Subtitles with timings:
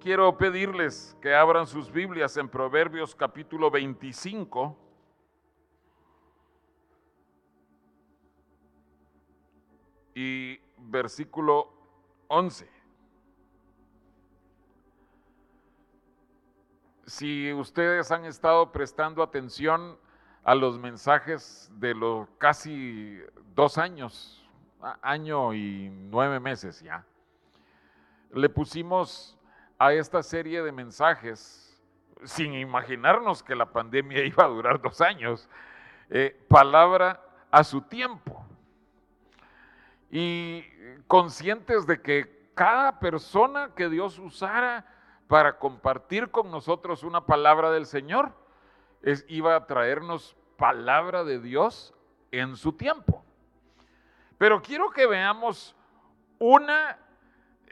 [0.00, 4.76] quiero pedirles que abran sus Biblias en Proverbios capítulo 25.
[10.14, 11.72] Y versículo
[12.28, 12.68] 11.
[17.06, 19.98] Si ustedes han estado prestando atención
[20.42, 23.18] a los mensajes de los casi
[23.54, 24.48] dos años,
[25.02, 27.04] año y nueve meses ya,
[28.32, 29.36] le pusimos
[29.80, 31.74] a esta serie de mensajes,
[32.24, 35.48] sin imaginarnos que la pandemia iba a durar dos años,
[36.10, 37.18] eh, palabra
[37.50, 38.44] a su tiempo.
[40.10, 40.62] Y
[41.06, 44.84] conscientes de que cada persona que Dios usara
[45.28, 48.34] para compartir con nosotros una palabra del Señor,
[49.00, 51.94] es, iba a traernos palabra de Dios
[52.32, 53.24] en su tiempo.
[54.36, 55.74] Pero quiero que veamos
[56.38, 56.98] una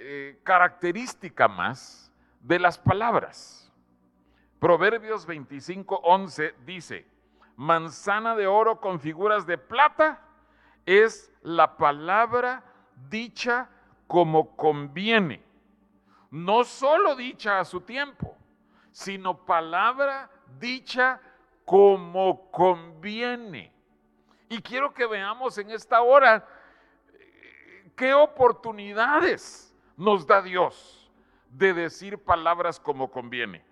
[0.01, 3.73] eh, característica más de las palabras.
[4.61, 7.05] Proverbios 25, 11 dice,
[7.57, 10.23] manzana de oro con figuras de plata
[10.87, 12.63] es la palabra
[13.11, 13.69] dicha
[14.07, 15.43] como conviene.
[16.31, 18.37] No solo dicha a su tiempo,
[18.93, 21.21] sino palabra dicha
[21.65, 23.73] como conviene.
[24.49, 26.47] Y quiero que veamos en esta hora
[27.13, 29.68] eh, qué oportunidades
[29.99, 31.11] nos da Dios
[31.51, 33.65] de decir palabras como conviene.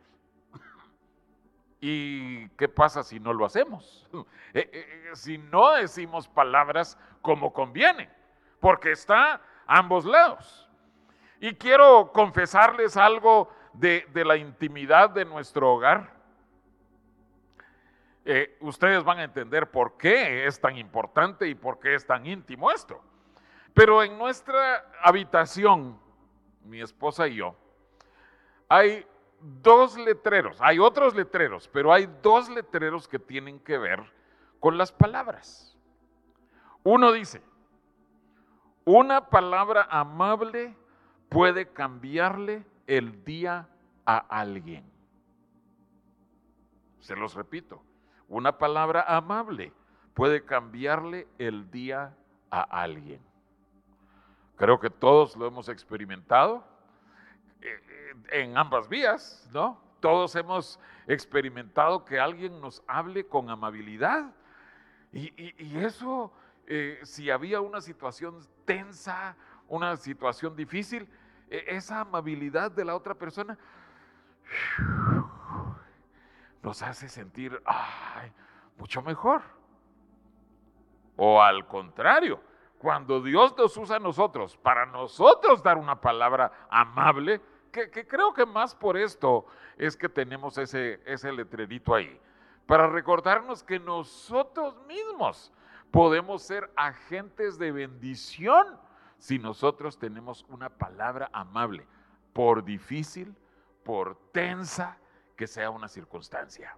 [1.80, 4.06] ¿Y qué pasa si no lo hacemos?
[4.54, 8.08] Eh, eh, si no decimos palabras como conviene,
[8.58, 10.66] porque está a ambos lados.
[11.40, 16.10] Y quiero confesarles algo de, la intimidad de nuestro hogar.
[18.24, 22.24] Eh, ustedes van a entender por qué es tan importante y por qué es tan
[22.24, 22.98] íntimo esto.
[23.74, 26.00] Pero en nuestra habitación
[26.66, 27.56] mi esposa y yo,
[28.68, 29.06] hay
[29.40, 34.02] dos letreros, hay otros letreros, pero hay dos letreros que tienen que ver
[34.60, 35.76] con las palabras.
[36.82, 37.42] Uno dice,
[38.84, 40.76] una palabra amable
[41.28, 43.68] puede cambiarle el día
[44.04, 44.84] a alguien.
[47.00, 47.82] Se los repito,
[48.28, 49.72] una palabra amable
[50.14, 52.16] puede cambiarle el día
[52.50, 53.20] a alguien.
[54.56, 56.64] Creo que todos lo hemos experimentado
[57.60, 59.78] eh, eh, en ambas vías, ¿no?
[60.00, 64.32] Todos hemos experimentado que alguien nos hable con amabilidad.
[65.12, 66.32] Y, eso,
[66.66, 69.36] eh, si había una situación tensa,
[69.68, 71.08] una situación difícil,
[71.48, 73.56] esa amabilidad de la otra persona
[76.62, 77.62] nos hace sentir
[78.76, 79.42] mucho mejor.
[81.16, 82.40] O al contrario,
[82.78, 87.40] cuando Dios nos usa a nosotros para nosotros dar una palabra amable,
[87.72, 92.18] que, creo que más por esto es que tenemos ese, ese letrerito ahí,
[92.66, 95.52] para recordarnos que nosotros mismos
[95.90, 98.78] podemos ser agentes de bendición
[99.18, 101.86] si nosotros tenemos una palabra amable,
[102.32, 103.34] por difícil,
[103.84, 104.98] por tensa
[105.36, 106.76] que sea una circunstancia.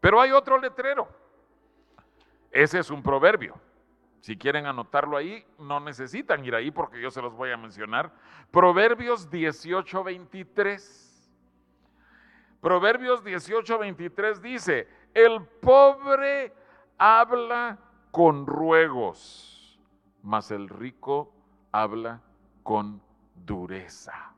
[0.00, 1.08] Pero hay otro letrero.
[2.50, 3.60] Ese es un proverbio.
[4.20, 8.12] Si quieren anotarlo ahí, no necesitan ir ahí porque yo se los voy a mencionar.
[8.50, 11.30] Proverbios 18, 23.
[12.60, 16.52] Proverbios 18, 23 dice, el pobre
[16.98, 17.78] habla
[18.10, 19.78] con ruegos,
[20.22, 21.32] mas el rico
[21.70, 22.20] habla
[22.64, 23.00] con
[23.34, 24.34] dureza.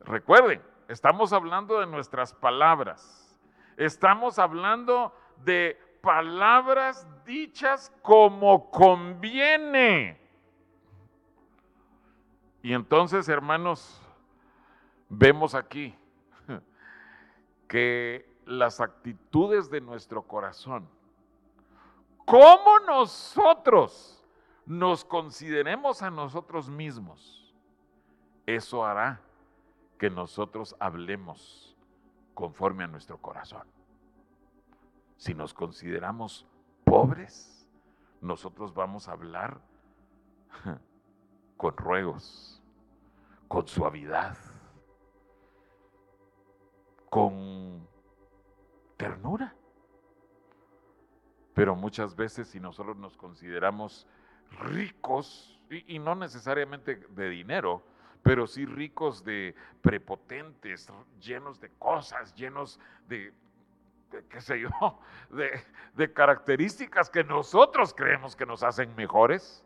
[0.00, 3.38] Recuerden, estamos hablando de nuestras palabras.
[3.78, 5.14] Estamos hablando
[5.44, 10.20] de palabras dichas como conviene.
[12.62, 14.00] Y entonces, hermanos,
[15.08, 15.94] vemos aquí
[17.68, 20.88] que las actitudes de nuestro corazón,
[22.24, 24.24] como nosotros
[24.66, 27.54] nos consideremos a nosotros mismos,
[28.46, 29.20] eso hará
[29.98, 31.76] que nosotros hablemos
[32.34, 33.66] conforme a nuestro corazón.
[35.16, 36.46] Si nos consideramos
[36.84, 37.68] pobres,
[38.20, 39.60] nosotros vamos a hablar
[41.56, 42.62] con ruegos,
[43.48, 44.36] con suavidad,
[47.10, 47.86] con
[48.96, 49.54] ternura.
[51.54, 54.06] Pero muchas veces si nosotros nos consideramos
[54.60, 57.82] ricos, y, no necesariamente de dinero,
[58.22, 60.88] pero sí ricos de prepotentes,
[61.20, 63.32] llenos de cosas, llenos de
[64.28, 64.70] qué sé yo,
[65.94, 69.64] de, características que nosotros creemos que nos hacen mejores,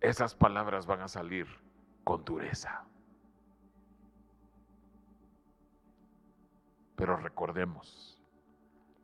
[0.00, 1.46] esas palabras van a salir
[2.04, 2.84] con dureza.
[6.96, 8.20] Pero recordemos,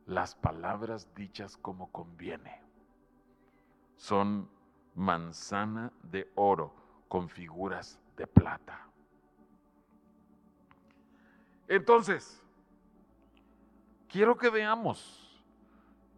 [0.05, 2.61] las palabras dichas como conviene
[3.97, 4.49] son
[4.95, 6.73] manzana de oro
[7.07, 8.87] con figuras de plata.
[11.67, 12.43] Entonces,
[14.11, 15.41] quiero que veamos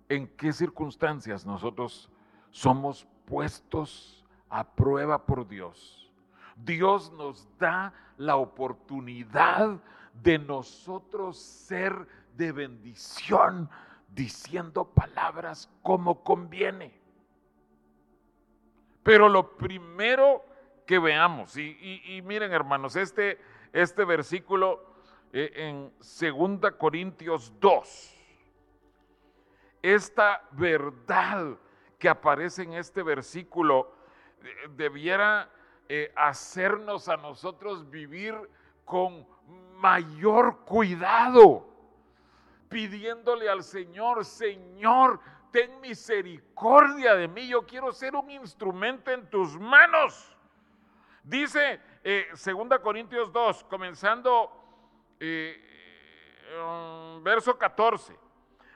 [0.09, 2.09] en qué circunstancias nosotros
[2.49, 6.11] somos puestos a prueba por Dios.
[6.55, 9.79] Dios nos da la oportunidad
[10.21, 13.69] de nosotros ser de bendición
[14.09, 16.99] diciendo palabras como conviene.
[19.01, 20.45] Pero lo primero
[20.85, 23.39] que veamos, y, miren hermanos, este,
[23.71, 24.92] este versículo
[25.33, 28.13] en 2 Corintios 2,
[29.81, 31.57] esta verdad
[31.97, 33.95] que aparece en este versículo
[34.41, 35.49] eh, debiera
[35.89, 38.35] eh, hacernos a nosotros vivir
[38.85, 39.27] con
[39.77, 41.67] mayor cuidado,
[42.69, 45.19] pidiéndole al Señor, Señor,
[45.51, 50.35] ten misericordia de mí, yo quiero ser un instrumento en tus manos.
[51.23, 54.62] Dice eh, 2 Corintios 2, comenzando
[55.19, 55.59] eh,
[56.59, 58.15] um, verso 14.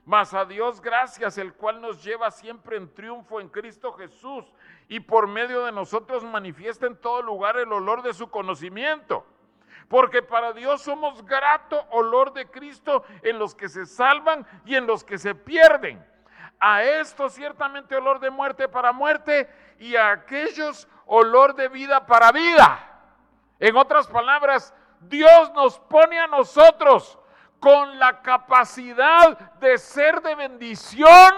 [0.05, 4.45] Mas a Dios gracias, el cual nos lleva siempre en triunfo en Cristo Jesús
[4.87, 9.25] y por medio de nosotros manifiesta en todo lugar el olor de su conocimiento.
[9.89, 14.87] Porque para Dios somos grato olor de Cristo en los que se salvan y en
[14.87, 16.05] los que se pierden.
[16.59, 22.31] A esto ciertamente olor de muerte para muerte y a aquellos olor de vida para
[22.31, 22.79] vida.
[23.59, 27.17] En otras palabras, Dios nos pone a nosotros
[27.59, 31.33] con la capacidad de ser de bendición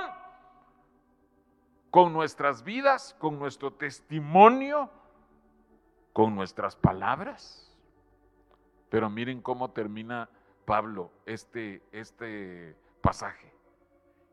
[1.89, 4.89] con nuestras vidas, con nuestro testimonio,
[6.13, 7.75] con nuestras palabras.
[8.89, 10.29] Pero miren cómo termina
[10.65, 13.53] Pablo este, este pasaje.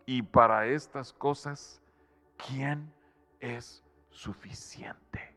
[0.04, 1.80] Y para estas cosas,
[2.36, 2.92] ¿quién
[3.40, 5.35] es suficiente?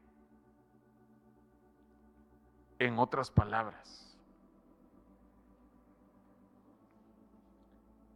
[2.80, 4.18] En otras palabras,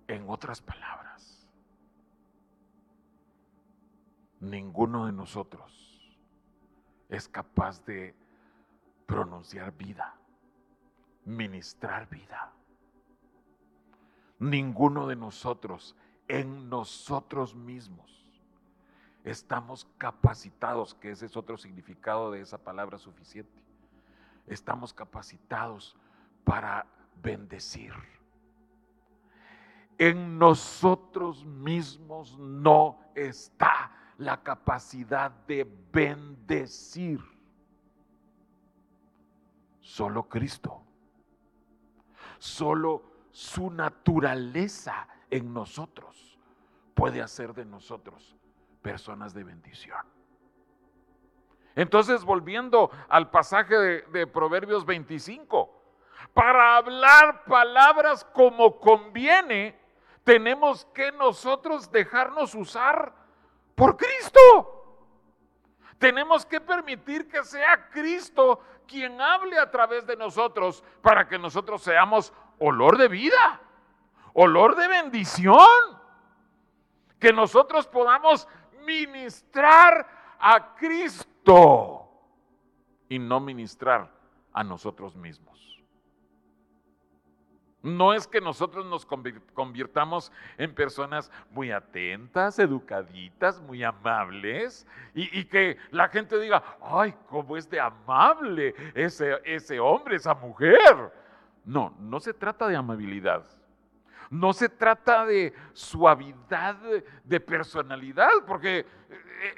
[0.07, 1.47] en otras palabras,
[4.39, 6.15] ninguno de nosotros
[7.09, 8.15] es capaz de
[9.05, 10.15] pronunciar vida
[11.25, 12.51] ministrar vida.
[14.39, 15.95] Ninguno de nosotros,
[16.27, 18.11] en nosotros mismos,
[19.23, 23.62] estamos capacitados, que ese es otro significado de esa palabra suficiente.
[24.47, 25.95] Estamos capacitados
[26.43, 26.85] para
[27.21, 27.93] bendecir.
[29.97, 37.19] En nosotros mismos no está la capacidad de bendecir.
[39.79, 40.83] Solo Cristo.
[42.39, 46.37] Solo su naturaleza en nosotros
[46.93, 48.35] puede hacer de nosotros
[48.81, 50.05] personas de bendición.
[51.75, 55.69] Entonces, volviendo al pasaje de, Proverbios 25,
[56.33, 59.79] para hablar palabras como conviene,
[60.23, 63.13] tenemos que nosotros dejarnos usar
[63.75, 64.79] por Cristo.
[65.97, 71.81] Tenemos que permitir que sea Cristo quien hable a través de nosotros para que nosotros
[71.81, 73.61] seamos olor de vida,
[74.33, 75.57] olor de bendición.
[77.19, 78.47] Que nosotros podamos
[78.85, 80.05] ministrar
[80.39, 82.09] a Cristo
[83.09, 84.11] y no ministrar
[84.51, 85.53] a nosotros mismos.
[87.83, 95.77] No es que nosotros nos convirtamos en personas muy atentas, educaditas, muy amables y, que
[95.91, 101.11] la gente diga, ay, cómo es de amable ese, ese hombre, esa mujer.
[101.65, 103.43] No, no se trata de amabilidad.
[104.29, 106.77] No se trata de suavidad
[107.23, 108.85] de personalidad, porque eh,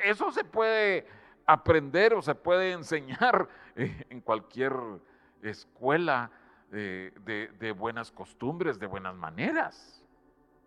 [0.06, 1.08] eso se puede
[1.46, 4.74] aprender o se puede enseñar en cualquier
[5.42, 6.32] escuela
[6.72, 10.04] de, buenas costumbres, de buenas maneras.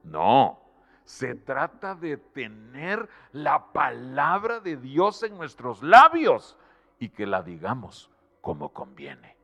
[0.02, 0.60] No,
[1.04, 6.56] se trata de tener la palabra de Dios en nuestros labios
[6.98, 9.36] y que la digamos como conviene.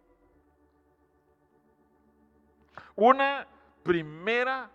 [2.97, 3.47] Una
[3.85, 4.71] primera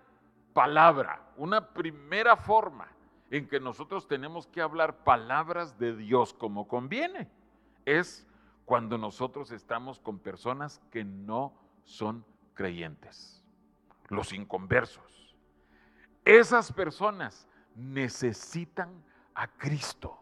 [0.54, 2.88] palabra, una primera forma
[3.30, 7.30] en que nosotros tenemos que hablar palabras de Dios como conviene
[7.86, 8.25] es
[8.66, 12.24] cuando nosotros estamos con personas que no son
[12.54, 13.44] creyentes,
[14.10, 15.36] los inconversos.
[16.24, 20.16] Esas personas necesitan a Cristo.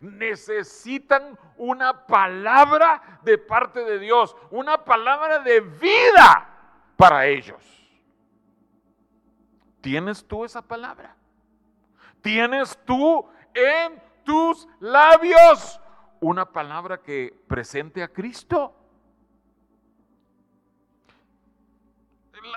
[0.00, 6.49] necesitan una palabra de parte de Dios, una palabra de vida
[7.00, 7.62] para ellos.
[9.80, 11.16] ¿Tienes tú esa palabra?
[12.20, 15.80] ¿Tienes tú en tus labios
[16.20, 18.76] una palabra que presente a Cristo?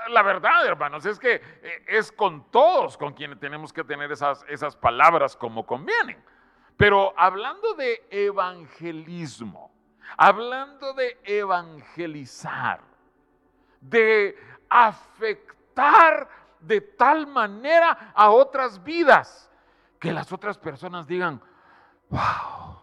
[0.10, 4.44] La, verdad, hermanos, es que eh, es con todos con quienes tenemos que tener esas,
[4.50, 6.22] esas palabras como convienen.
[6.76, 9.72] Pero hablando de evangelismo,
[10.18, 12.93] hablando de evangelizar,
[13.90, 14.38] de
[14.70, 19.52] afectar de tal manera a otras vidas,
[20.00, 21.42] que las otras personas digan,
[22.10, 22.80] wow,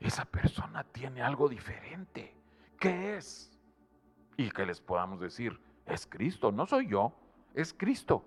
[0.00, 2.34] esa persona tiene algo diferente.
[2.78, 3.50] ¿Qué es?
[4.36, 7.12] Y que les podamos decir, es Cristo, no soy yo,
[7.54, 8.24] es Cristo.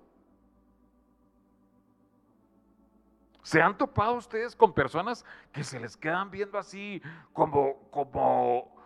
[3.43, 7.01] ¿Se han topado ustedes con personas que se les quedan viendo así
[7.31, 8.76] como, como,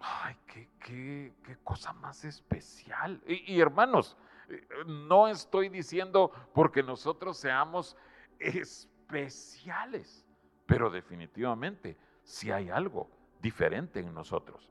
[0.00, 3.22] ay, qué, qué, cosa más especial?
[3.26, 4.16] Y, hermanos,
[4.48, 7.96] eh, no estoy diciendo porque nosotros seamos
[8.38, 10.26] especiales,
[10.66, 13.08] pero definitivamente si hay algo
[13.40, 14.68] diferente en nosotros,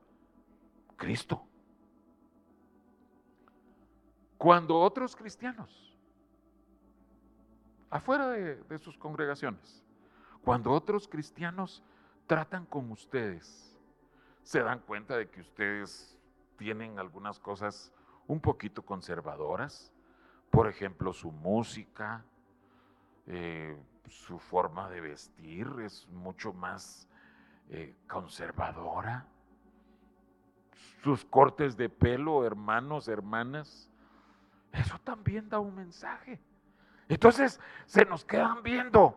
[0.96, 1.46] Cristo.
[4.36, 5.90] Cuando otros cristianos
[7.90, 9.84] afuera de, sus congregaciones.
[10.42, 11.82] Cuando otros cristianos
[12.26, 13.69] tratan con ustedes,
[14.50, 16.18] se dan cuenta de que ustedes
[16.56, 17.92] tienen algunas cosas
[18.26, 19.92] un poquito conservadoras,
[20.50, 22.24] por ejemplo, su música,
[23.28, 27.08] eh, su forma de vestir es mucho más
[27.68, 29.24] eh, conservadora,
[31.04, 33.88] sus cortes de pelo, hermanos, hermanas,
[34.72, 36.40] eso también da un mensaje.
[37.06, 39.16] Entonces se nos quedan viendo.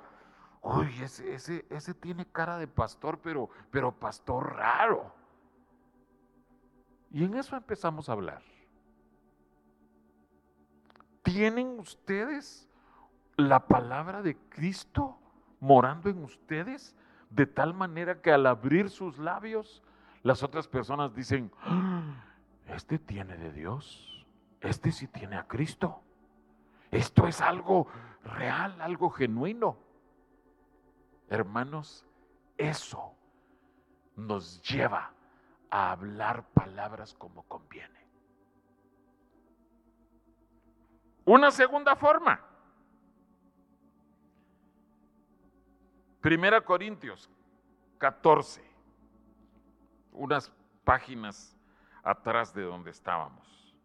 [0.62, 5.23] Uy, ese, tiene cara de pastor, pero pastor raro.
[7.14, 8.42] Y en eso empezamos a hablar.
[11.22, 12.68] ¿Tienen ustedes
[13.38, 15.20] la palabra de Cristo
[15.60, 16.96] morando en ustedes?
[17.30, 19.84] De tal manera que al abrir sus labios,
[20.24, 22.26] las otras personas dicen, ah,
[22.68, 24.26] este tiene de Dios,
[24.60, 26.02] este sí tiene a Cristo.
[26.90, 27.88] Esto es algo
[28.24, 29.78] real, algo genuino.
[31.30, 32.06] Hermanos,
[32.58, 33.14] eso
[34.16, 35.14] nos lleva
[35.74, 38.00] a hablar palabras como conviene.
[41.26, 42.40] Una segunda forma.
[46.22, 47.28] Primera Corintios
[47.98, 48.64] 14,
[50.12, 50.52] unas
[50.84, 51.58] páginas
[52.04, 53.76] atrás de donde estábamos.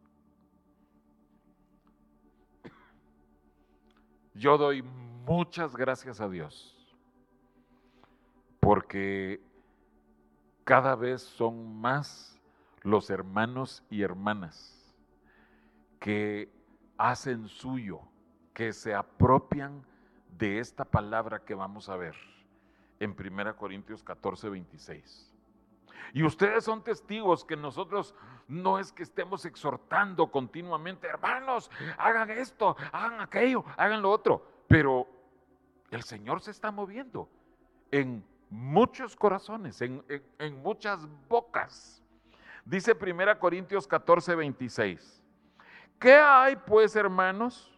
[4.34, 6.76] Yo doy muchas gracias a Dios
[8.60, 9.40] porque
[10.68, 12.38] cada vez son más
[12.82, 14.94] los hermanos y hermanas
[15.98, 16.52] que
[16.98, 18.00] hacen suyo,
[18.52, 19.82] que se apropian
[20.36, 22.14] de esta palabra que vamos a ver
[23.00, 25.34] en 1 Corintios 14, 26.
[26.12, 28.14] Y ustedes son testigos que nosotros
[28.46, 35.06] no es que estemos exhortando continuamente, hermanos, hagan esto, hagan aquello, hagan lo otro, pero
[35.90, 37.26] el Señor se está moviendo
[37.90, 40.02] en muchos corazones, en,
[40.62, 42.02] muchas bocas.
[42.64, 45.22] Dice 1 Corintios 14, 26.
[45.98, 47.70] ¿Qué hay pues, hermanos?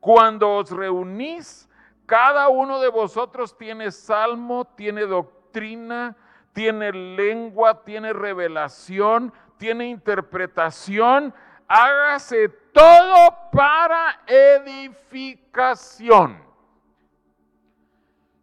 [0.00, 1.68] Cuando os reunís,
[2.06, 6.16] cada uno de vosotros tiene salmo, tiene doctrina,
[6.52, 11.32] tiene lengua, tiene revelación, tiene interpretación.
[11.66, 16.43] Hágase todo para edificación.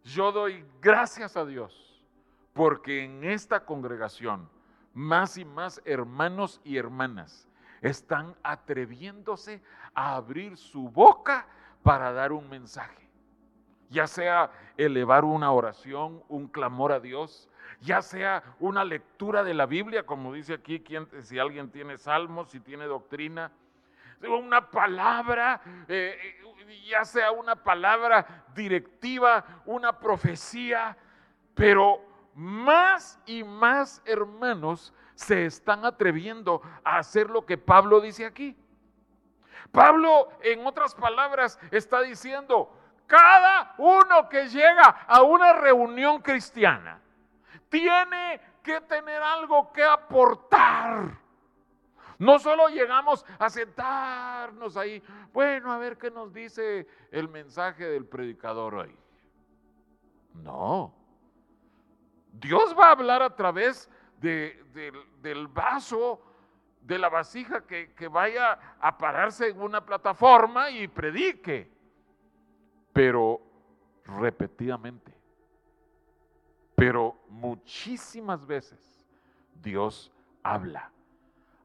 [0.04, 2.02] Yo doy gracias a Dios
[2.52, 4.48] porque en esta congregación
[4.94, 7.48] más y más hermanos y hermanas
[7.80, 9.62] están atreviéndose
[9.94, 11.46] a abrir su boca
[11.82, 13.08] para dar un mensaje,
[13.90, 17.48] ya sea elevar una oración, un clamor a Dios,
[17.80, 20.82] ya sea una lectura de la Biblia, como dice aquí,
[21.22, 23.50] si alguien tiene salmos, si tiene doctrina,
[24.28, 26.41] una palabra, eh, eh,
[26.86, 30.96] ya sea una palabra directiva, una profecía,
[31.54, 32.00] pero
[32.34, 38.56] más y más hermanos se están atreviendo a hacer lo que Pablo dice aquí.
[39.70, 42.76] Pablo, en otras palabras, está diciendo,
[43.06, 47.00] cada uno que llega a una reunión cristiana,
[47.68, 51.21] tiene que tener algo que aportar.
[52.22, 55.02] No solo llegamos a sentarnos ahí,
[55.32, 58.96] bueno, a ver qué nos dice el mensaje del predicador hoy.
[60.34, 60.94] No,
[62.32, 66.22] Dios va a hablar a través del vaso,
[66.80, 71.72] de la vasija que, que vaya a pararse en una plataforma y predique.
[72.92, 73.40] Pero
[74.04, 75.12] repetidamente.
[76.76, 79.04] Pero muchísimas veces
[79.60, 80.12] Dios
[80.44, 80.92] habla,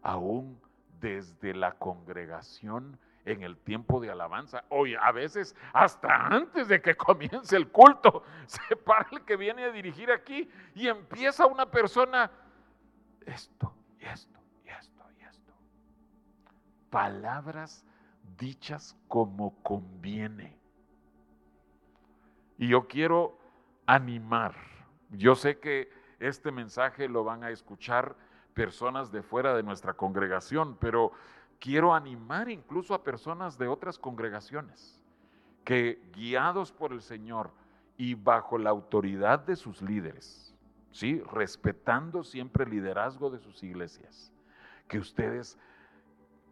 [0.08, 0.58] aún
[1.02, 4.64] desde la congregación en el tiempo de alabanza.
[4.70, 9.66] Hoy a veces hasta antes de que comience el culto, se para el que viene
[9.66, 12.32] a dirigir aquí y empieza una persona,
[13.26, 15.54] esto y esto y esto y esto.
[16.90, 17.86] Palabras
[18.38, 20.58] dichas como conviene.
[22.58, 23.38] Y yo quiero
[23.86, 24.56] animar.
[25.10, 28.16] Yo sé que este mensaje lo van a escuchar
[28.58, 31.12] personas de fuera de nuestra congregación, pero
[31.60, 35.00] quiero animar incluso a personas de otras congregaciones
[35.64, 37.52] que guiados por el Señor
[37.98, 40.56] y bajo la autoridad de sus líderes,
[40.90, 41.22] ¿sí?
[41.32, 44.34] respetando siempre el liderazgo de sus iglesias,
[44.88, 45.60] que ustedes,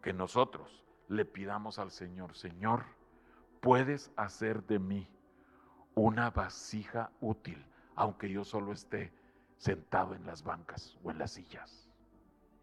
[0.00, 2.84] que nosotros le pidamos al Señor, Señor,
[3.60, 5.08] puedes hacer de mí
[5.96, 9.12] una vasija útil, aunque yo solo esté
[9.56, 11.85] sentado en las bancas o en las sillas.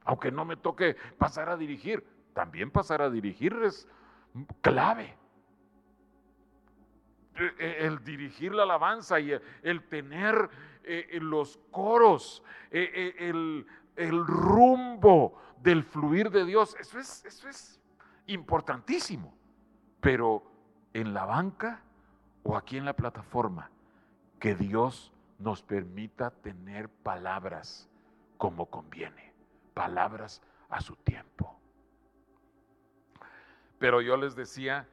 [0.05, 3.87] Aunque no me toque pasar a dirigir, también pasar a dirigir es
[4.61, 5.15] clave.
[7.35, 9.31] E, e, el dirigir la alabanza y
[9.63, 10.49] el tener
[10.83, 17.81] eh, los coros, el, el, rumbo del fluir de Dios, eso es, eso es
[18.27, 19.33] importantísimo.
[19.99, 20.43] Pero
[20.93, 21.81] en la banca
[22.43, 23.71] o aquí en la plataforma,
[24.39, 27.89] que Dios nos permita tener palabras
[28.37, 29.32] como conviene,
[29.73, 31.59] palabras a su tiempo.
[33.79, 34.87] Pero yo les decía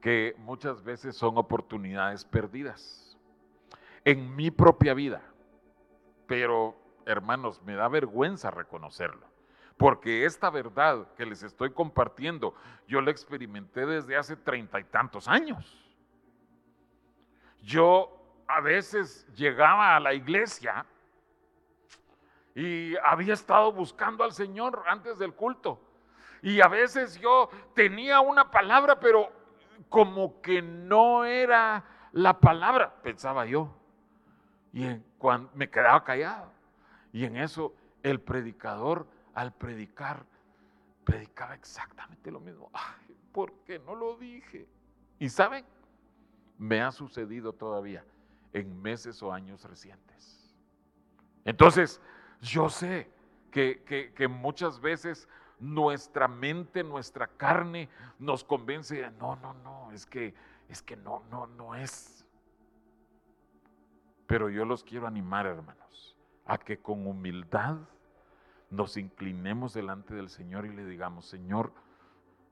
[0.00, 3.16] que muchas veces son oportunidades perdidas
[4.04, 5.22] en mi propia vida.
[6.26, 6.76] Pero,
[7.06, 9.26] hermanos, me da vergüenza reconocerlo.
[9.76, 12.54] Porque esta verdad que les estoy compartiendo,
[12.86, 15.80] yo la experimenté desde hace treinta y tantos años.
[17.62, 20.86] Yo a veces llegaba a la iglesia
[22.54, 25.80] y había estado buscando al Señor antes del culto.
[26.42, 29.32] Y a veces yo tenía una palabra, pero
[29.88, 33.74] como que no era la palabra, pensaba yo.
[34.72, 36.52] Y cuando me quedaba callado.
[37.12, 40.24] Y en eso el predicador al predicar
[41.04, 42.70] predicaba exactamente lo mismo.
[42.72, 44.68] Ay, ¿por qué no lo dije?
[45.18, 45.64] Y saben,
[46.58, 48.04] me ha sucedido todavía
[48.52, 50.54] en meses o años recientes.
[51.44, 52.00] Entonces,
[52.40, 53.10] yo sé
[53.50, 53.82] que,
[54.14, 60.34] que, muchas veces nuestra mente, nuestra carne nos convence, de, no, no, no, es que,
[60.68, 62.26] es que no, no, no es.
[64.26, 66.16] Pero yo los quiero animar, hermanos,
[66.46, 67.76] a que con humildad
[68.70, 71.72] nos inclinemos delante del Señor y le digamos, Señor,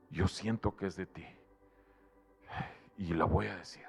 [0.09, 1.25] yo siento que es de ti.
[2.97, 3.83] Y lo voy a decir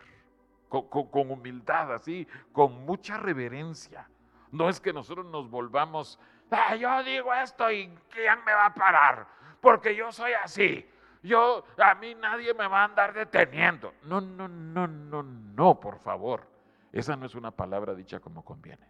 [0.83, 4.09] con, humildad, así, con mucha reverencia.
[4.54, 6.16] No es que nosotros nos volvamos,
[6.52, 9.26] ah, yo digo esto y ¿quién me va a parar?
[9.60, 10.88] Porque yo soy así.
[11.24, 13.92] Yo, a mí nadie me va a andar deteniendo.
[14.04, 16.46] No, no, no, no, no, por favor.
[16.92, 18.88] Esa no es una palabra dicha como conviene.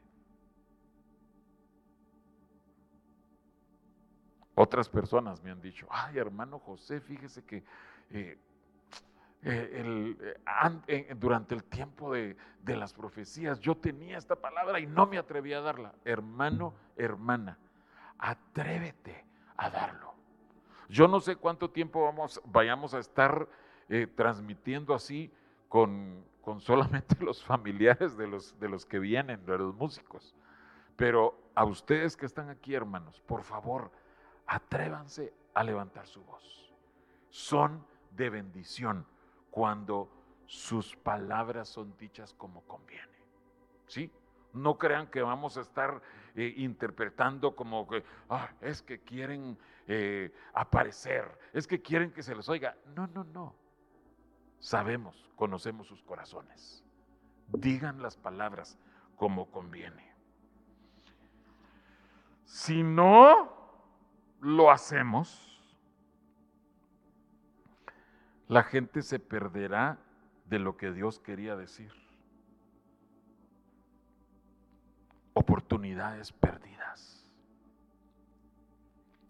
[4.55, 7.65] Otras personas me han dicho, ay hermano José, fíjese que
[8.11, 8.39] eh,
[9.47, 10.27] eh,
[10.87, 15.19] eh, durante el tiempo de, de las profecías, yo tenía esta palabra y no me
[15.19, 15.95] atreví a darla.
[16.05, 17.59] Hermano, hermana,
[18.19, 19.25] atrévete
[19.57, 20.15] a darlo.
[20.89, 23.49] Yo no sé cuánto tiempo vamos, vayamos a estar
[23.89, 25.31] eh, transmitiendo así
[25.69, 30.35] con, con, solamente los familiares de los, de los que vienen, de los músicos.
[30.97, 33.91] Pero a ustedes que están aquí, hermanos, por favor,
[34.47, 36.73] atrévanse a levantar su voz.
[37.29, 39.07] Son de bendición
[39.55, 40.11] cuando
[40.47, 43.23] sus palabras son dichas como conviene.
[43.87, 44.11] ¿Sí?
[44.53, 46.03] No crean que vamos a estar
[46.35, 52.35] eh, interpretando como que ah, es que quieren eh, aparecer, es que quieren que se
[52.35, 52.77] les oiga.
[52.97, 53.55] No, no, no.
[54.59, 56.85] Sabemos, conocemos sus corazones.
[57.47, 58.77] Digan las palabras
[59.15, 60.17] como conviene.
[62.43, 63.53] Si no
[64.41, 65.54] lo hacemos,
[68.49, 69.99] la gente se perderá
[70.47, 71.93] de lo que Dios quería decir.
[75.33, 77.31] Oportunidades perdidas.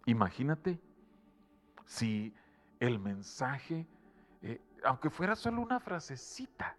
[0.05, 0.79] Imagínate
[1.85, 2.33] si
[2.79, 3.87] el mensaje,
[4.41, 6.77] eh, aunque fuera solo una frasecita,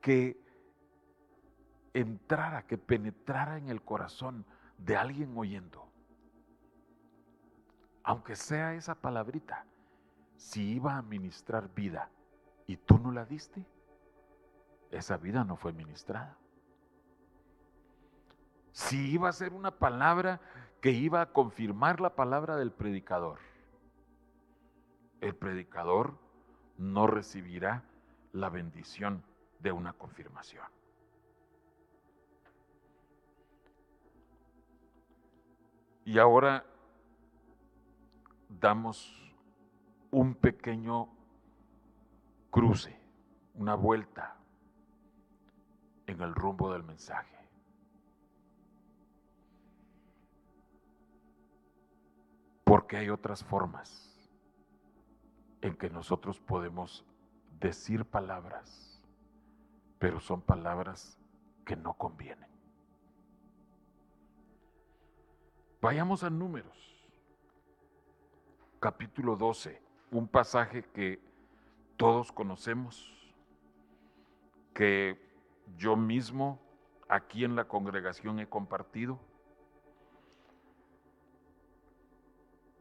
[0.00, 0.40] que
[1.92, 4.46] entrara, que penetrara en el corazón
[4.78, 5.90] de alguien oyendo.
[8.04, 9.66] Aunque sea esa palabrita,
[10.36, 12.10] si iba a ministrar vida
[12.66, 13.64] y tú no la diste,
[14.90, 16.36] esa vida no fue ministrada.
[18.72, 20.40] Si iba a ser una palabra
[20.80, 23.38] que iba a confirmar la palabra del predicador,
[25.20, 26.18] el predicador
[26.76, 27.84] no recibirá
[28.32, 29.24] la bendición
[29.60, 30.66] de una confirmación.
[36.04, 36.64] Y ahora
[38.48, 39.25] damos
[40.10, 41.08] un pequeño
[42.50, 42.98] cruce,
[43.54, 44.36] una vuelta
[46.06, 47.36] en el rumbo del mensaje.
[52.64, 54.16] Porque hay otras formas
[55.60, 57.04] en que nosotros podemos
[57.60, 59.02] decir palabras,
[59.98, 61.18] pero son palabras
[61.64, 62.48] que no convienen.
[65.80, 67.08] Vayamos a números,
[68.80, 69.85] capítulo 12,
[70.16, 71.20] un pasaje que
[71.96, 73.12] todos conocemos,
[74.72, 75.18] que
[75.76, 76.58] yo mismo
[77.08, 79.18] aquí en la congregación he compartido.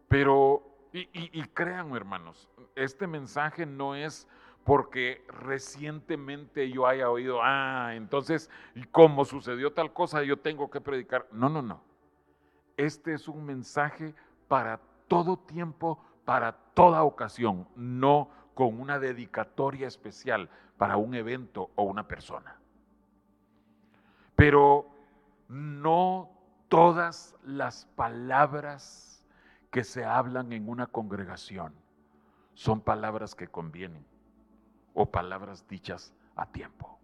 [0.07, 4.27] Pero, y, y, créanme hermanos, este mensaje no es
[4.63, 8.49] porque recientemente yo haya oído, ah, entonces,
[8.91, 11.27] como sucedió tal cosa, yo tengo que predicar.
[11.31, 11.81] No, no, no.
[12.77, 14.15] Este es un mensaje
[14.47, 21.83] para todo tiempo, para toda ocasión, no con una dedicatoria especial para un evento o
[21.83, 22.57] una persona.
[24.35, 24.89] Pero
[25.47, 26.31] no
[26.67, 29.23] todas las palabras
[29.71, 31.73] que se hablan en una congregación
[32.53, 34.05] son palabras que convienen
[34.93, 36.97] o palabras dichas a tiempo.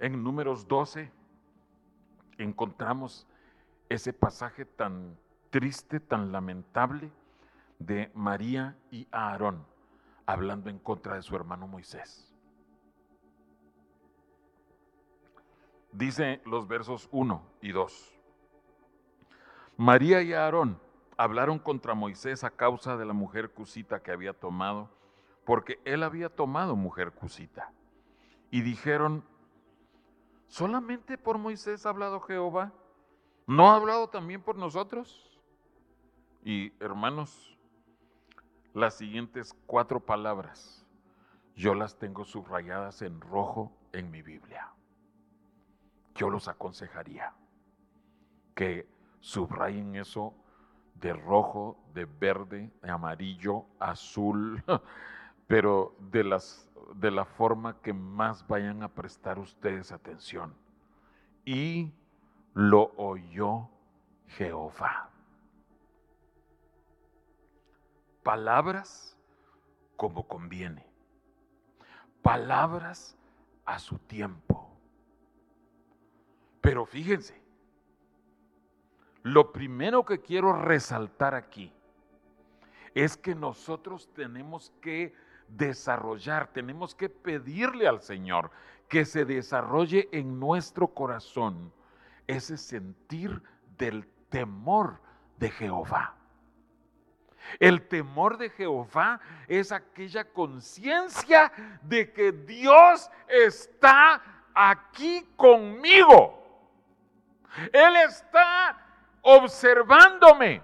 [0.00, 1.10] En números 12
[2.38, 3.26] encontramos
[3.88, 5.16] ese pasaje tan
[5.54, 7.12] triste, tan lamentable
[7.78, 9.64] de María y Aarón
[10.26, 12.34] hablando en contra de su hermano Moisés.
[15.92, 18.20] Dice los versos 1 y 2.
[19.76, 20.80] María y Aarón
[21.16, 24.90] hablaron contra Moisés a causa de la mujer cusita que había tomado,
[25.44, 27.70] porque él había tomado mujer cusita.
[28.50, 29.22] Y dijeron,
[30.48, 32.72] ¿solamente por Moisés ha hablado Jehová?
[33.46, 35.30] ¿No ha hablado también por nosotros?
[36.44, 37.58] Y hermanos,
[38.74, 40.86] las siguientes cuatro palabras,
[41.56, 44.74] yo las tengo subrayadas en rojo en mi Biblia
[46.14, 47.32] yo los aconsejaría
[48.54, 48.88] que
[49.20, 50.34] subrayen eso
[50.94, 54.62] de rojo, de verde, de amarillo, azul,
[55.48, 60.54] pero de, las, de la forma que más vayan a prestar ustedes atención.
[61.44, 61.92] Y
[62.54, 63.68] lo oyó
[64.28, 65.10] Jehová.
[68.24, 69.16] Palabras
[69.94, 70.84] como conviene.
[72.22, 73.16] Palabras
[73.64, 74.54] a su tiempo
[76.64, 77.38] pero fíjense,
[79.22, 81.70] lo primero que quiero resaltar aquí
[82.94, 85.14] es que nosotros tenemos que
[85.46, 88.50] desarrollar, tenemos que pedirle al Señor
[88.88, 91.70] que se desarrolle en nuestro corazón
[92.26, 93.42] ese sentir
[93.76, 95.02] del temor
[95.36, 96.16] de Jehová.
[97.58, 101.50] El temor de Jehová es aquella conciencia
[101.82, 104.22] de que Dios está
[104.54, 106.40] aquí conmigo.
[107.72, 108.78] Él está
[109.22, 110.62] observándome.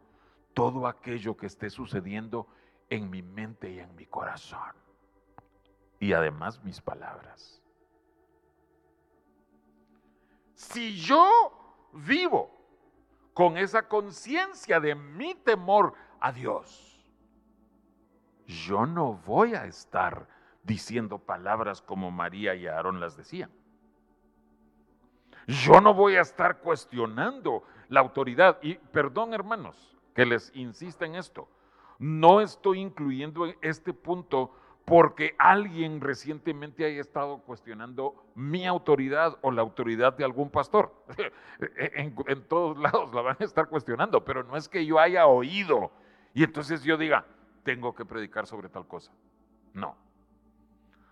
[0.53, 2.47] todo aquello que esté sucediendo
[2.89, 4.82] en mi mente y en mi corazón.
[6.03, 7.61] Y además mis palabras.
[10.53, 11.29] Si yo
[11.93, 12.51] vivo
[13.33, 17.09] con esa conciencia de mi temor a Dios,
[18.45, 20.27] yo no voy a estar
[20.61, 23.49] diciendo palabras como María y Aarón las decían.
[25.47, 28.59] Yo no voy a estar cuestionando la autoridad.
[28.61, 31.47] Y perdón, hermanos, que les insista en esto.
[31.97, 34.53] No estoy incluyendo este punto
[34.85, 40.93] porque alguien recientemente haya estado cuestionando mi autoridad o la autoridad de algún pastor.
[41.77, 45.25] en, en, todos lados la van a estar cuestionando, pero no es que yo haya
[45.27, 45.91] oído
[46.33, 47.25] y entonces yo diga,
[47.63, 49.11] tengo que predicar sobre tal cosa.
[49.73, 49.95] No.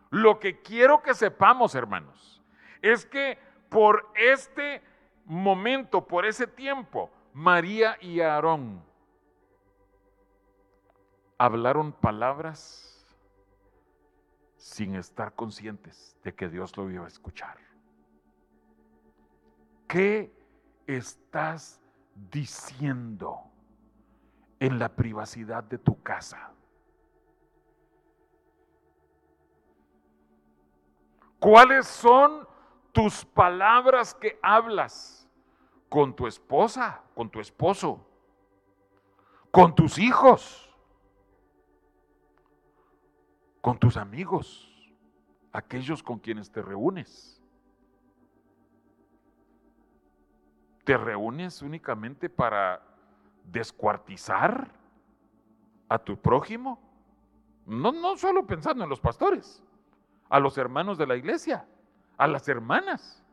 [0.10, 2.41] Lo que quiero que sepamos, hermanos,
[2.81, 3.38] es que
[3.69, 4.81] por este
[5.25, 8.84] momento, por ese tiempo, María y Aarón
[11.38, 12.90] hablaron palabras
[14.62, 17.58] sin estar conscientes de que Dios lo iba a escuchar.
[19.88, 20.32] ¿Qué
[20.86, 21.82] estás
[22.30, 23.39] diciendo
[24.60, 26.52] en la privacidad de tu casa?
[31.39, 32.47] ¿Cuáles son
[32.91, 35.28] tus palabras que hablas
[35.89, 38.06] con tu esposa, con tu esposo,
[39.50, 40.70] con tus hijos?
[43.62, 44.67] Con tus amigos,
[45.52, 47.41] aquellos con quienes te reúnes.
[50.84, 52.82] ¿Te reúnes únicamente para
[53.45, 54.71] descuartizar
[55.88, 56.80] a tu prójimo?
[57.67, 59.63] No, no solo pensando en los pastores,
[60.30, 61.65] a los hermanos de la iglesia,
[62.17, 63.24] a las hermanas.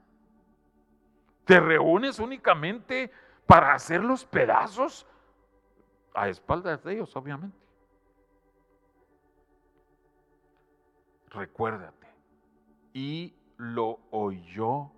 [1.46, 3.10] ¿Te reúnes únicamente
[3.46, 5.06] para hacer los pedazos
[6.12, 7.57] a espaldas de ellos, obviamente?
[11.38, 12.06] Recuérdate,
[12.92, 14.92] y lo oyó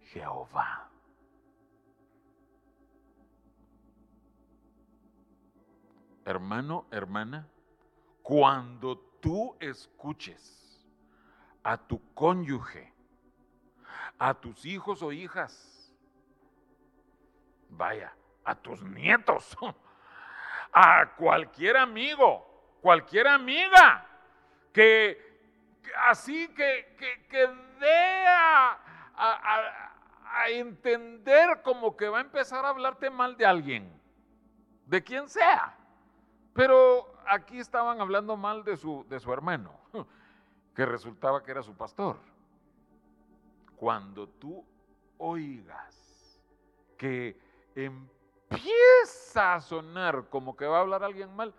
[0.00, 0.90] Jehová.
[6.24, 7.48] Hermano, hermana,
[8.22, 10.86] cuando tú escuches
[11.62, 12.92] a tu cónyuge,
[14.18, 15.92] a tus hijos o hijas,
[17.68, 19.56] vaya, a tus nietos,
[20.72, 22.46] a cualquier amigo,
[22.80, 24.06] cualquier amiga
[24.72, 25.31] que
[26.06, 26.96] así que,
[27.28, 27.46] que,
[27.80, 28.78] dé a,
[30.48, 34.00] entender como que va a empezar a hablarte mal de alguien,
[34.86, 35.76] de quien sea.
[36.54, 39.78] Pero aquí estaban hablando mal de su, de su hermano,
[40.74, 42.18] que resultaba que era su pastor.
[43.76, 44.64] Cuando tú
[45.18, 46.40] oigas
[46.96, 47.36] que
[47.74, 51.54] empieza a sonar como que va a hablar alguien mal,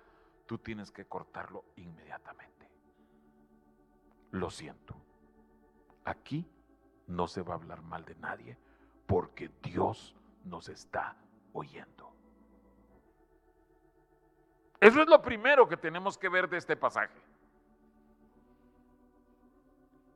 [0.45, 2.52] tú tienes que cortarlo inmediatamente
[4.33, 4.95] lo siento.
[6.03, 6.45] Aquí
[7.07, 8.57] no se va a hablar mal de nadie
[9.05, 11.15] porque Dios nos está
[11.53, 12.11] oyendo.
[14.79, 17.21] Eso es lo primero que tenemos que ver de este pasaje.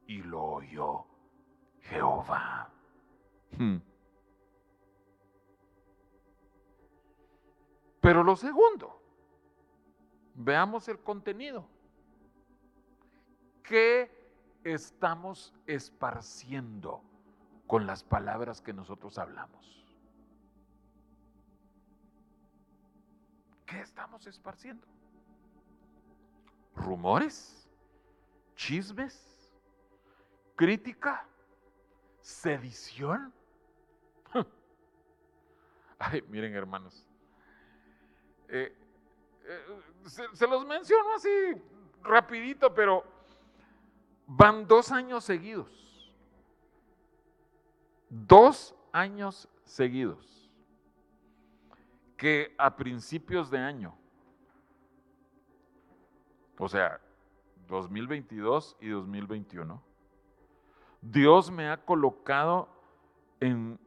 [0.08, 1.06] Y lo oyó
[1.82, 2.70] Jehová.
[3.58, 3.78] Hmm.
[8.02, 9.00] Pero lo segundo,
[10.34, 11.68] veamos el contenido.
[13.68, 14.10] ¿Qué
[14.64, 17.02] estamos esparciendo
[17.68, 19.86] con las palabras que nosotros hablamos?
[23.66, 24.88] ¿Qué estamos esparciendo?
[26.78, 27.68] ¿Rumores?
[28.56, 29.52] ¿Chismes?
[30.56, 31.28] ¿Crítica?
[32.22, 33.34] ¿Sedición?
[36.00, 37.06] Ay, miren hermanos,
[38.48, 38.74] eh,
[39.44, 39.66] eh,
[40.32, 41.30] se los menciono así
[42.02, 43.17] rapidito, pero
[44.28, 46.14] Van dos años seguidos.
[48.10, 50.52] Dos años seguidos.
[52.18, 53.96] Que a principios de año,
[56.58, 57.00] o sea,
[57.68, 59.82] 2022 y 2021,
[61.02, 62.68] Dios me ha colocado
[63.40, 63.80] en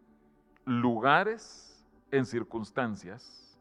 [0.64, 3.58] lugares, en circunstancias,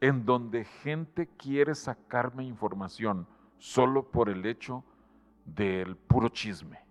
[0.00, 4.84] en donde gente quiere sacarme información solo por el hecho
[5.44, 6.84] del puro chisme.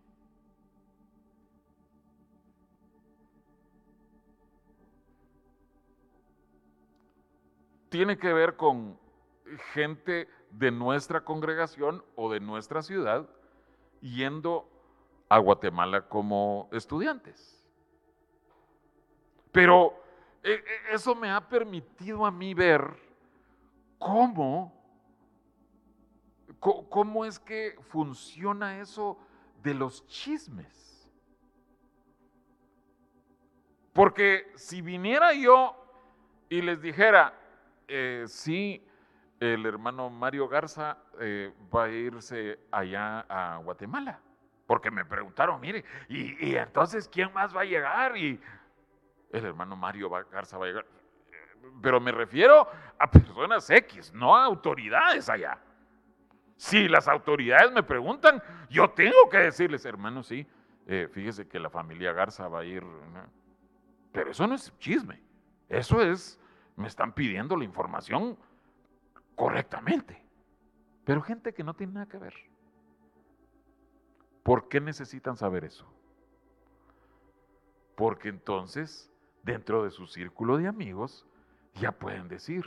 [7.90, 8.98] Tiene que ver con
[9.74, 13.30] gente de nuestra congregación o de nuestra ciudad
[14.02, 14.68] yendo
[15.30, 17.64] a Guatemala como estudiantes.
[19.52, 19.94] Pero
[20.44, 22.84] eh, eh, eso me ha permitido a mí ver
[23.98, 24.83] cómo
[26.64, 29.18] ¿Cómo es que funciona eso
[29.62, 31.12] de los chismes?
[33.92, 35.76] Porque si viniera yo
[36.48, 37.34] y les dijera,
[37.88, 38.82] eh, sí,
[39.42, 44.22] el hermano Mario Garza eh, va a irse allá a Guatemala,
[44.66, 48.16] porque me preguntaron, mire, y, entonces quién más va a llegar?
[48.16, 48.40] Y
[49.34, 50.86] el hermano Mario Garza va a llegar.
[51.82, 55.60] Pero me refiero a personas X, no a autoridades allá.
[56.64, 60.48] Si las autoridades me preguntan, yo tengo que decirles, hermano, sí,
[60.88, 62.82] eh, fíjese que la familia Garza va a ir.
[64.14, 65.22] Pero eso no es chisme.
[65.68, 66.40] Eso es,
[66.78, 68.38] me están pidiendo la información
[69.36, 70.26] correctamente.
[71.04, 72.34] Pero gente que no tiene nada que ver.
[74.42, 75.86] ¿Por qué necesitan saber eso?
[77.98, 79.12] Porque entonces
[79.44, 81.28] dentro de su círculo de amigos,
[81.74, 82.64] ya pueden decir,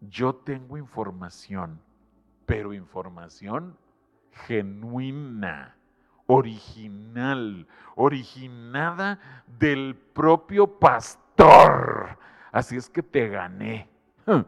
[0.00, 1.82] yo tengo información,
[2.48, 3.76] pero información
[4.46, 5.76] genuina,
[6.26, 12.18] original, originada del propio pastor.
[12.50, 13.90] Así es que te gané.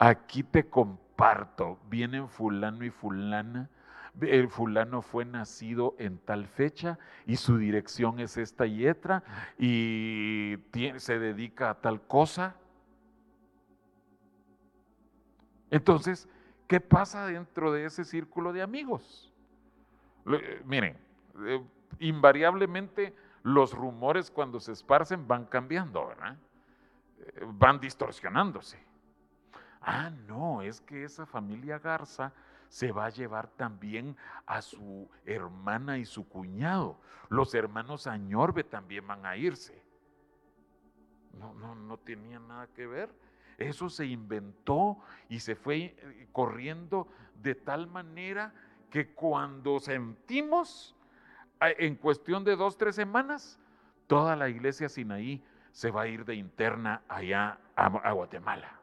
[0.00, 1.78] Aquí te comparto.
[1.88, 3.70] Vienen fulano y fulana.
[4.20, 9.22] El fulano fue nacido en tal fecha y su dirección es esta y otra
[9.58, 10.56] y
[10.96, 12.56] se dedica a tal cosa.
[15.70, 16.28] Entonces,
[16.66, 19.30] ¿qué pasa dentro de ese círculo de amigos?
[20.64, 20.96] miren,
[21.44, 21.62] eh,
[21.98, 26.38] invariablemente los rumores cuando se esparcen van cambiando, ¿verdad?
[27.18, 28.82] Eh, van distorsionándose.
[29.82, 32.32] Ah, no, es que esa familia Garza
[32.68, 36.98] se va a llevar también a su hermana y su cuñado.
[37.28, 39.82] Los hermanos Añorbe también van a irse.
[41.38, 43.10] No, no, no tenía nada que ver.
[43.58, 47.08] Eso se inventó y se fue eh, corriendo
[47.40, 48.52] de tal manera
[48.90, 50.94] que cuando sentimos,
[51.60, 53.58] en cuestión de dos, tres semanas,
[54.06, 58.78] toda la iglesia Sinaí se va a ir de interna allá a, Guatemala.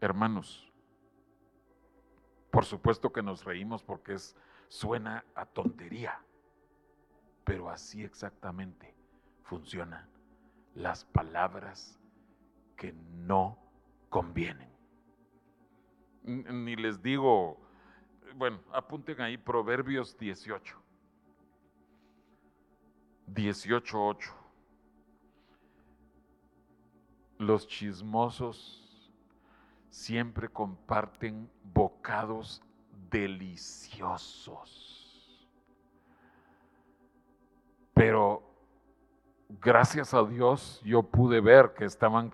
[0.00, 0.72] Hermanos,
[2.50, 6.20] por supuesto que nos reímos porque es, suena a tontería,
[7.44, 8.92] pero así exactamente
[9.44, 10.08] funcionan
[10.74, 12.00] las palabras
[12.76, 13.58] que no
[14.08, 14.74] convienen
[16.24, 17.58] ni les digo,
[18.34, 20.76] bueno, apunten ahí Proverbios 18.
[23.32, 24.32] 18.8.
[27.38, 29.10] Los chismosos
[29.90, 32.62] siempre comparten bocados
[33.10, 34.90] deliciosos.
[37.92, 38.42] Pero
[39.60, 42.32] gracias a Dios yo pude ver que estaban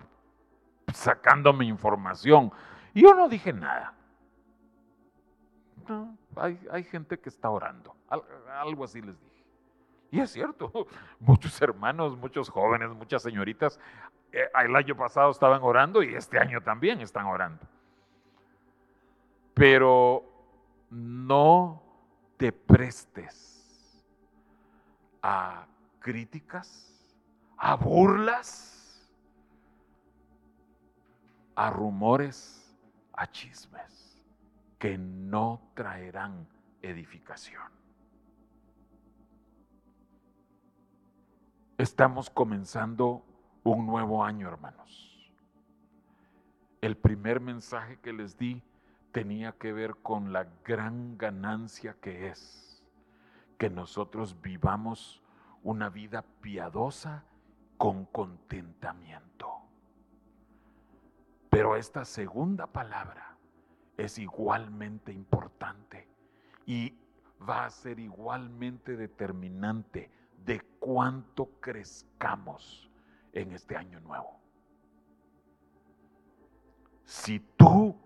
[0.93, 2.51] sacándome información
[2.93, 3.93] y yo no dije nada.
[5.87, 7.95] No, hay, gente que está orando.
[8.49, 9.43] Algo así les dije.
[10.11, 10.87] Y es cierto,
[11.19, 13.79] muchos hermanos, muchos jóvenes, muchas señoritas,
[14.31, 17.65] eh, el año pasado estaban orando y este año también están orando.
[19.53, 20.23] Pero
[20.89, 21.81] no
[22.37, 24.05] te prestes
[25.21, 25.65] a
[25.99, 27.15] críticas,
[27.57, 28.80] a burlas,
[31.61, 32.75] a rumores
[33.13, 34.19] a chismes
[34.79, 36.47] que no traerán
[36.81, 37.69] edificación.
[41.77, 43.23] Estamos comenzando
[43.63, 45.31] un nuevo año, hermanos.
[46.81, 48.63] El primer mensaje que les di
[49.11, 52.83] tenía que ver con la gran ganancia que es
[53.59, 55.21] que nosotros vivamos
[55.61, 57.23] una vida piadosa
[57.77, 59.60] con contentamiento.
[61.51, 63.35] Pero esta segunda palabra
[63.97, 66.07] es igualmente importante
[66.65, 66.97] y
[67.47, 70.09] va a ser igualmente determinante
[70.45, 72.89] de cuánto crezcamos
[73.33, 74.39] en este año nuevo.
[77.03, 77.97] Si tú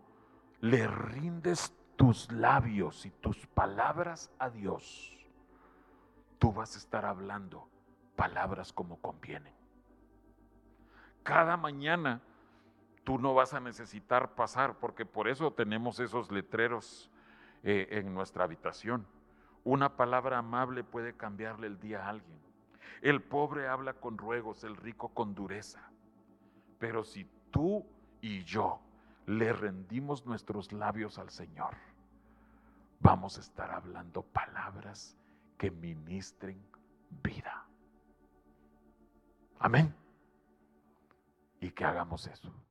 [0.61, 5.23] le rindes tus labios y tus palabras a Dios,
[6.39, 7.69] tú vas a estar hablando
[8.15, 9.53] palabras como convienen.
[11.21, 12.23] Cada mañana
[13.05, 17.09] tú no vas a necesitar pasar, porque por eso tenemos esos letreros
[17.63, 19.07] eh, en nuestra habitación.
[19.63, 22.39] Una palabra amable puede cambiarle el día a alguien.
[23.01, 25.89] El pobre habla con ruegos, el rico con dureza.
[26.79, 27.85] Pero si tú
[28.21, 28.79] y yo
[29.27, 31.75] le rendimos nuestros labios al Señor,
[32.99, 35.15] vamos a estar hablando palabras
[35.57, 36.59] que ministren
[37.23, 37.65] vida.
[39.59, 39.95] Amén.
[41.59, 42.64] Y que hagamos eso.